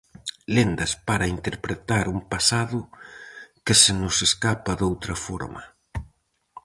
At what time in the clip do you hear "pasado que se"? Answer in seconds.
2.33-3.91